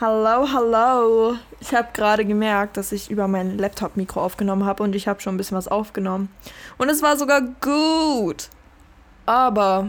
[0.00, 1.34] Hallo, hallo.
[1.58, 5.34] Ich habe gerade gemerkt, dass ich über mein Laptop-Mikro aufgenommen habe und ich habe schon
[5.34, 6.28] ein bisschen was aufgenommen.
[6.76, 8.48] Und es war sogar gut.
[9.26, 9.88] Aber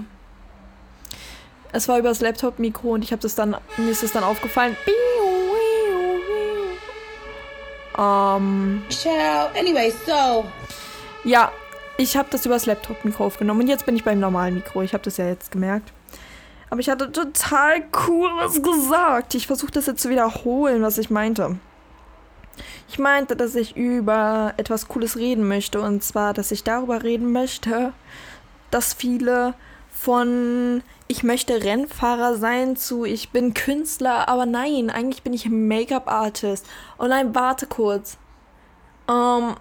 [1.73, 4.75] es war über das Laptop-Mikro und ich habe das dann, mir ist es dann aufgefallen.
[7.99, 8.81] Ähm.
[8.89, 9.49] Ciao.
[9.55, 10.43] Anyway, so.
[11.23, 11.51] Ja,
[11.97, 14.81] ich habe das über das Laptop-Mikro aufgenommen und jetzt bin ich beim normalen Mikro.
[14.81, 15.93] Ich habe das ja jetzt gemerkt.
[16.69, 19.35] Aber ich hatte total cool was gesagt.
[19.35, 21.57] Ich versuche das jetzt zu wiederholen, was ich meinte.
[22.87, 25.81] Ich meinte, dass ich über etwas Cooles reden möchte.
[25.81, 27.93] Und zwar, dass ich darüber reden möchte,
[28.71, 29.53] dass viele
[29.91, 36.65] von ich möchte Rennfahrer sein zu ich bin Künstler, aber nein, eigentlich bin ich Make-up-Artist.
[36.99, 38.17] Oh nein, warte kurz.
[39.09, 39.55] Ähm,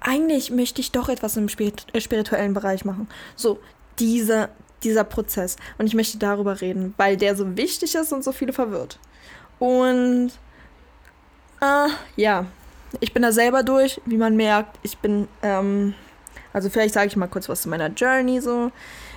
[0.00, 3.08] eigentlich möchte ich doch etwas im äh, spirituellen Bereich machen.
[3.34, 3.58] So,
[3.98, 4.50] diese,
[4.84, 5.56] dieser Prozess.
[5.78, 8.98] Und ich möchte darüber reden, weil der so wichtig ist und so viele verwirrt.
[9.58, 10.30] Und
[11.60, 12.46] äh, ja,
[13.00, 14.78] ich bin da selber durch, wie man merkt.
[14.82, 15.94] Ich bin, ähm,
[16.52, 18.70] also vielleicht sage ich mal kurz was zu meiner Journey so.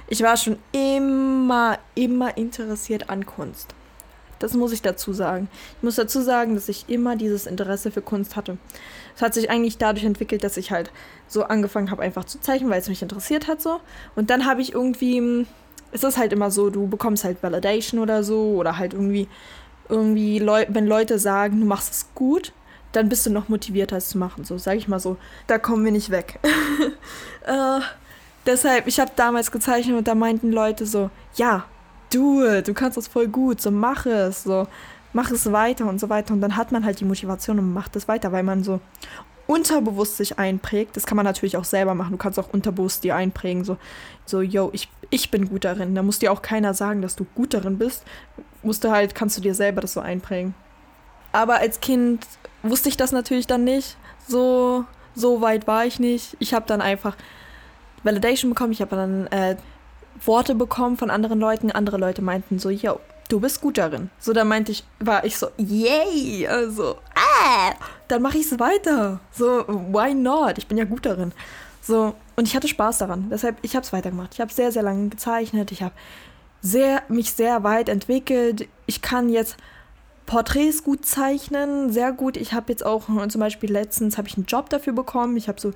[0.08, 3.76] Ich war schon immer, immer interessiert an Kunst.
[4.40, 5.50] Das muss ich dazu sagen.
[5.78, 8.58] Ich muss dazu sagen, dass ich immer dieses Interesse für Kunst hatte.
[9.16, 10.92] Es hat sich eigentlich dadurch entwickelt, dass ich halt
[11.28, 13.80] so angefangen habe, einfach zu zeichnen, weil es mich interessiert hat so.
[14.16, 15.48] Und dann habe ich irgendwie,
[15.92, 19.28] es ist halt immer so, du bekommst halt Validation oder so oder halt irgendwie,
[19.90, 22.54] irgendwie, Leu wenn Leute sagen, du machst es gut,
[22.92, 24.44] dann bist du noch motivierter, es zu machen.
[24.44, 25.18] So, sage ich mal so.
[25.48, 26.40] Da kommen wir nicht weg.
[27.46, 27.80] äh,
[28.46, 31.66] deshalb, ich habe damals gezeichnet und da meinten Leute so, ja,
[32.14, 34.68] do du kannst das voll gut, so mach es, so
[35.14, 36.34] mach es weiter und so weiter.
[36.34, 38.80] Und dann hat man halt die Motivation und macht es weiter, weil man so
[39.48, 40.96] unterbewusst sich einprägt.
[40.96, 42.12] Das kann man natürlich auch selber machen.
[42.12, 43.78] Du kannst auch unterbewusst dir einprägen, so,
[44.26, 45.96] so, yo, ich, ich bin gut darin.
[45.96, 48.04] Da muss dir auch keiner sagen, dass du gut darin bist.
[48.62, 50.54] Musst du halt, kannst du dir selber das so einprägen.
[51.32, 52.26] Aber als Kind
[52.64, 53.98] wusste ich das natürlich dann nicht.
[54.28, 56.36] So, so weit war ich nicht.
[56.40, 57.16] Ich habe dann einfach
[58.04, 58.74] Validation bekommen.
[58.74, 59.56] Ich habe dann äh,
[60.26, 61.72] Worte bekommen von anderen Leuten.
[61.72, 63.00] Andere Leute meinten so, yo,
[63.30, 64.10] du bist gut darin.
[64.20, 66.98] So, da meinte ich, war ich so, yay, also,
[68.08, 69.20] dann mache ich es weiter.
[69.32, 70.58] So, why not?
[70.58, 71.34] Ich bin ja gut darin.
[71.82, 73.30] So, und ich hatte Spaß daran.
[73.30, 74.34] Deshalb, ich habe es weitergemacht.
[74.34, 75.72] Ich habe sehr, sehr lange gezeichnet.
[75.72, 75.94] Ich habe
[76.62, 78.68] sehr, mich sehr weit entwickelt.
[78.86, 79.58] Ich kann jetzt
[80.26, 82.38] Porträts gut zeichnen, sehr gut.
[82.38, 85.38] Ich habe jetzt auch zum Beispiel letztens habe ich einen Job dafür bekommen.
[85.38, 85.72] Ich habe so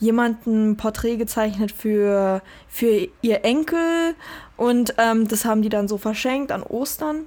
[0.00, 4.16] jemanden Porträt gezeichnet für, für ihr Enkel
[4.56, 7.24] und ähm, das haben die dann so verschenkt an Ostern.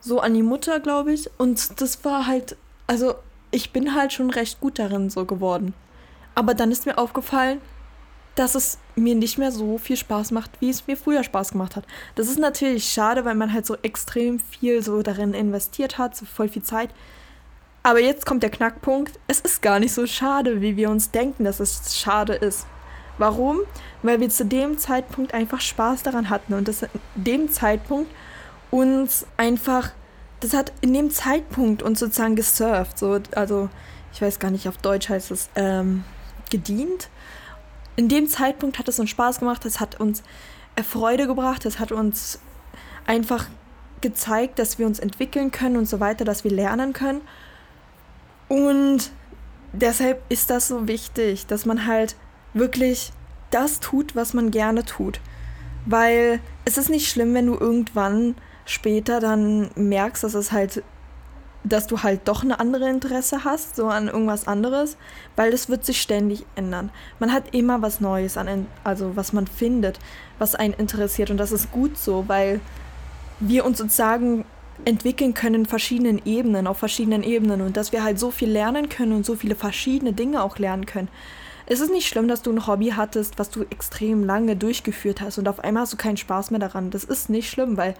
[0.00, 1.28] So an die Mutter, glaube ich.
[1.38, 2.56] Und das war halt,
[2.86, 3.16] also
[3.50, 5.74] ich bin halt schon recht gut darin so geworden.
[6.34, 7.60] Aber dann ist mir aufgefallen,
[8.34, 11.74] dass es mir nicht mehr so viel Spaß macht, wie es mir früher Spaß gemacht
[11.74, 11.84] hat.
[12.14, 16.24] Das ist natürlich schade, weil man halt so extrem viel so darin investiert hat, so
[16.24, 16.90] voll viel Zeit.
[17.82, 19.18] Aber jetzt kommt der Knackpunkt.
[19.26, 22.66] Es ist gar nicht so schade, wie wir uns denken, dass es schade ist.
[23.18, 23.58] Warum?
[24.02, 28.10] Weil wir zu dem Zeitpunkt einfach Spaß daran hatten und das in dem Zeitpunkt
[28.70, 29.90] uns einfach,
[30.40, 32.98] das hat in dem Zeitpunkt uns sozusagen gesurft.
[32.98, 33.68] So, also,
[34.12, 36.04] ich weiß gar nicht, auf Deutsch heißt es ähm,
[36.50, 37.08] gedient.
[37.96, 40.22] In dem Zeitpunkt hat es uns Spaß gemacht, es hat uns
[40.84, 42.38] Freude gebracht, es hat uns
[43.06, 43.46] einfach
[44.00, 47.20] gezeigt, dass wir uns entwickeln können und so weiter, dass wir lernen können.
[48.46, 49.10] Und
[49.72, 52.16] deshalb ist das so wichtig, dass man halt
[52.54, 53.12] wirklich
[53.50, 55.20] das tut, was man gerne tut.
[55.86, 58.36] Weil es ist nicht schlimm, wenn du irgendwann
[58.68, 60.82] später dann merkst, dass es halt,
[61.64, 64.96] dass du halt doch eine andere Interesse hast, so an irgendwas anderes,
[65.36, 66.90] weil das wird sich ständig ändern.
[67.18, 69.98] Man hat immer was Neues an, also was man findet,
[70.38, 72.60] was einen interessiert und das ist gut so, weil
[73.40, 74.44] wir uns sozusagen
[74.84, 78.88] entwickeln können in verschiedenen Ebenen, auf verschiedenen Ebenen und dass wir halt so viel lernen
[78.88, 81.08] können und so viele verschiedene Dinge auch lernen können.
[81.66, 85.38] Es ist nicht schlimm, dass du ein Hobby hattest, was du extrem lange durchgeführt hast
[85.38, 86.90] und auf einmal hast du keinen Spaß mehr daran.
[86.90, 87.94] Das ist nicht schlimm, weil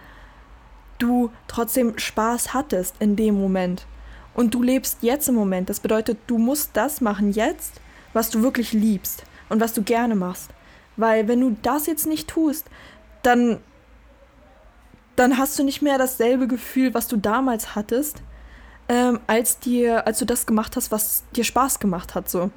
[0.99, 3.87] du trotzdem Spaß hattest in dem Moment.
[4.35, 5.69] Und du lebst jetzt im Moment.
[5.69, 7.81] Das bedeutet, du musst das machen jetzt,
[8.13, 10.51] was du wirklich liebst und was du gerne machst.
[10.97, 12.67] Weil wenn du das jetzt nicht tust,
[13.23, 13.61] dann
[15.19, 18.23] dann hast du nicht mehr dasselbe Gefühl, was du damals hattest,
[18.89, 22.29] ähm, als dir, als du das gemacht hast, was dir Spaß gemacht hat.
[22.29, 22.51] So,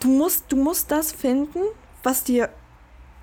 [0.00, 1.60] du musst, du musst das finden,
[2.02, 2.48] was dir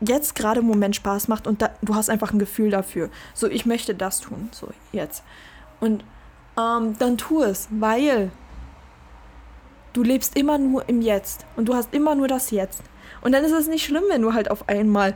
[0.01, 3.09] jetzt gerade im Moment Spaß macht und da, du hast einfach ein Gefühl dafür.
[3.33, 5.23] So, ich möchte das tun, so jetzt.
[5.79, 6.03] Und
[6.59, 8.31] ähm, dann tu es, weil
[9.93, 12.83] du lebst immer nur im Jetzt und du hast immer nur das Jetzt.
[13.21, 15.15] Und dann ist es nicht schlimm, wenn du halt auf einmal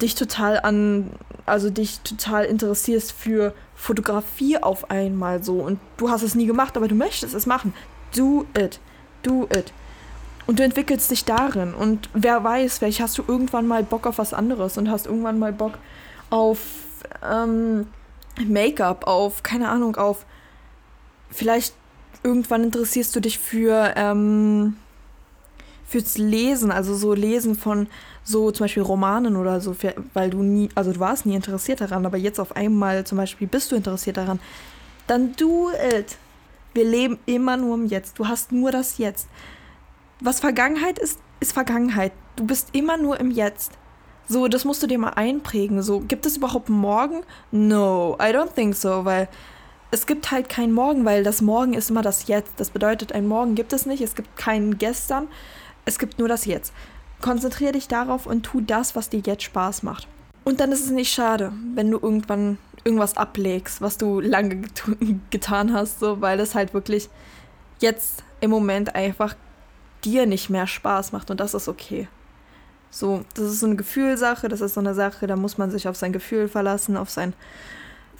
[0.00, 1.10] dich total an
[1.46, 6.76] also dich total interessierst für Fotografie auf einmal so und du hast es nie gemacht,
[6.76, 7.74] aber du möchtest es machen.
[8.16, 8.80] Do it.
[9.22, 9.72] Do it.
[10.46, 11.74] Und du entwickelst dich darin.
[11.74, 15.38] Und wer weiß, vielleicht hast du irgendwann mal Bock auf was anderes und hast irgendwann
[15.38, 15.78] mal Bock
[16.30, 16.58] auf
[17.22, 17.86] ähm,
[18.44, 20.26] Make-up, auf, keine Ahnung, auf.
[21.30, 21.74] Vielleicht
[22.22, 23.94] irgendwann interessierst du dich für.
[23.96, 24.76] Ähm,
[25.86, 27.86] fürs Lesen, also so Lesen von
[28.24, 29.76] so zum Beispiel Romanen oder so,
[30.12, 33.46] weil du nie, also du warst nie interessiert daran, aber jetzt auf einmal zum Beispiel
[33.46, 34.40] bist du interessiert daran,
[35.06, 36.16] dann do it.
[36.72, 38.18] Wir leben immer nur im Jetzt.
[38.18, 39.28] Du hast nur das Jetzt.
[40.24, 42.12] Was Vergangenheit ist, ist Vergangenheit.
[42.36, 43.72] Du bist immer nur im Jetzt.
[44.26, 45.82] So, das musst du dir mal einprägen.
[45.82, 47.24] So, gibt es überhaupt morgen?
[47.50, 49.28] No, I don't think so, weil
[49.90, 52.52] es gibt halt kein Morgen, weil das Morgen ist immer das Jetzt.
[52.56, 54.00] Das bedeutet, ein Morgen gibt es nicht.
[54.00, 55.28] Es gibt keinen Gestern.
[55.84, 56.72] Es gibt nur das Jetzt.
[57.20, 60.08] Konzentriere dich darauf und tu das, was dir jetzt Spaß macht.
[60.42, 64.82] Und dann ist es nicht schade, wenn du irgendwann irgendwas ablegst, was du lange get
[65.30, 67.10] getan hast, so, weil es halt wirklich
[67.80, 69.36] jetzt im Moment einfach
[70.04, 72.08] dir nicht mehr Spaß macht und das ist okay.
[72.90, 75.88] So, das ist so eine Gefühlsache, das ist so eine Sache, da muss man sich
[75.88, 77.32] auf sein Gefühl verlassen, auf sein,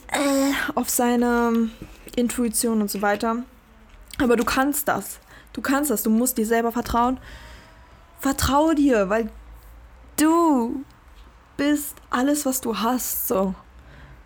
[0.08, 1.70] äh, auf seine
[2.16, 3.36] Intuition und so weiter.
[4.20, 5.20] Aber du kannst das.
[5.52, 6.02] Du kannst das.
[6.02, 7.18] Du musst dir selber vertrauen.
[8.20, 9.30] Vertraue dir, weil
[10.16, 10.84] du
[11.56, 13.54] bist alles, was du hast, so.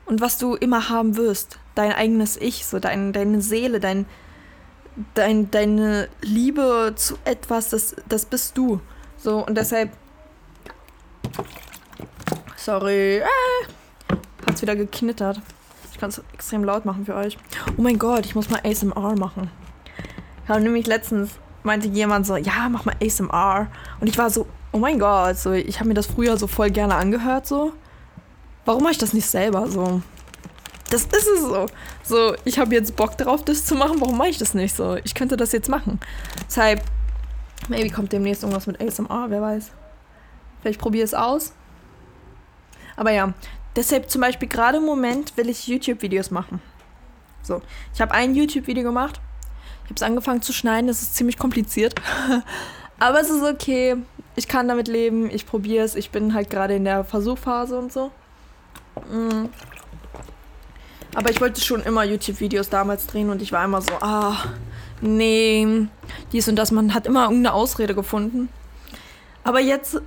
[0.06, 1.58] Und was du immer haben wirst.
[1.74, 4.06] Dein eigenes Ich, so, dein, deine Seele, dein,
[5.14, 8.80] dein, deine Liebe zu etwas, das, das bist du.
[9.16, 9.90] So, und deshalb
[12.56, 13.16] Sorry.
[13.16, 13.24] Äh,
[14.46, 15.40] hat's wieder geknittert.
[15.90, 17.38] Ich kann es extrem laut machen für euch.
[17.78, 19.50] Oh mein Gott, ich muss mal ASMR machen.
[20.44, 21.30] Ich habe nämlich letztens
[21.62, 23.68] meinte jemand so, ja, mach mal ASMR.
[24.00, 26.70] Und ich war so, oh mein Gott, so, ich habe mir das früher so voll
[26.70, 27.72] gerne angehört, so.
[28.66, 30.02] Warum mache ich das nicht selber, so?
[30.90, 31.66] Das ist es so.
[32.02, 34.00] So, ich habe jetzt Bock drauf, das zu machen.
[34.00, 34.96] Warum mache ich das nicht so?
[35.04, 36.00] Ich könnte das jetzt machen.
[36.46, 36.82] Deshalb,
[37.68, 39.70] maybe kommt demnächst irgendwas mit ASMR, wer weiß.
[40.62, 41.52] Vielleicht probiere es aus.
[42.96, 43.34] Aber ja,
[43.76, 46.60] deshalb zum Beispiel gerade im Moment will ich YouTube-Videos machen.
[47.42, 47.62] So,
[47.94, 49.20] ich habe ein YouTube-Video gemacht.
[49.84, 50.88] Ich habe es angefangen zu schneiden.
[50.88, 51.94] Das ist ziemlich kompliziert.
[52.98, 53.96] Aber es ist okay.
[54.36, 55.30] Ich kann damit leben.
[55.30, 55.94] Ich probiere es.
[55.94, 58.10] Ich bin halt gerade in der Versuchphase und so.
[59.10, 59.50] Mhm.
[61.14, 64.36] Aber ich wollte schon immer YouTube-Videos damals drehen und ich war immer so, ah,
[65.00, 65.86] nee,
[66.32, 66.70] dies und das.
[66.70, 68.48] Man hat immer irgendeine Ausrede gefunden.
[69.44, 70.00] Aber jetzt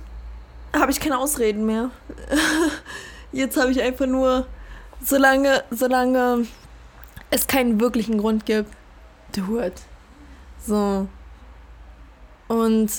[0.74, 1.90] habe ich keine Ausreden mehr.
[3.32, 4.46] Jetzt habe ich einfach nur,
[5.02, 6.46] solange, solange
[7.30, 8.70] es keinen wirklichen Grund gibt,
[9.34, 9.72] do it.
[10.66, 11.08] So.
[12.46, 12.90] Und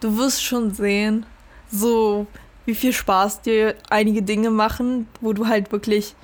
[0.00, 1.26] du wirst schon sehen,
[1.70, 2.26] so
[2.64, 6.14] wie viel Spaß dir einige Dinge machen, wo du halt wirklich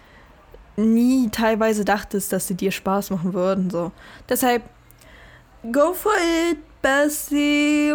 [0.79, 3.71] nie teilweise dachtest, dass sie dir Spaß machen würden.
[3.71, 3.93] So.
[4.29, 4.63] Deshalb,
[5.73, 6.13] go for
[6.51, 7.95] it, Bessie.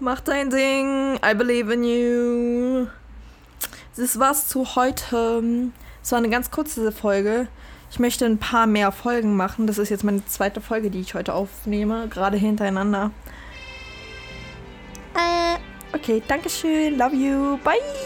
[0.00, 1.18] Mach dein Ding.
[1.24, 2.86] I believe in you.
[3.96, 5.70] Das war's zu heute.
[6.02, 7.46] Es war eine ganz kurze Folge.
[7.90, 9.68] Ich möchte ein paar mehr Folgen machen.
[9.68, 13.12] Das ist jetzt meine zweite Folge, die ich heute aufnehme, gerade hintereinander.
[15.14, 16.98] Äh, okay, Dankeschön.
[16.98, 17.56] Love you.
[17.58, 18.03] Bye.